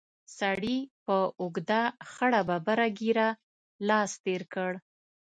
[0.37, 3.29] سړي په اوږده خړه ببره ږېره
[3.87, 4.71] لاس تېر کړ.